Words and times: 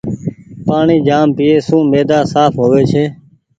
پآڻيٚ 0.65 1.05
جآم 1.07 1.27
پيئي 1.37 1.57
سون 1.67 1.83
ميدآ 1.91 2.19
سآڦ 2.31 2.51
هووي 2.59 2.81
ڇي۔ 2.91 3.03